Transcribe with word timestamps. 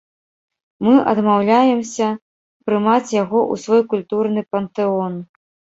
Мы 0.87 0.93
адмаўляемся 1.11 2.09
прымаць 2.71 3.15
яго 3.23 3.39
ў 3.53 3.55
свой 3.67 3.81
культурны 3.95 4.41
пантэон! 4.57 5.13